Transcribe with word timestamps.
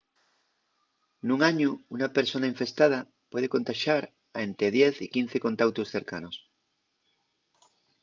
nun 1.27 1.39
añu 1.51 1.69
una 1.95 2.07
persona 2.17 2.51
infestada 2.53 2.99
puede 3.31 3.51
contaxar 3.55 4.01
a 4.37 4.39
ente 4.47 4.65
10 4.79 4.95
y 5.05 5.07
15 5.15 5.43
contautos 5.45 5.91
cercanos 5.95 6.35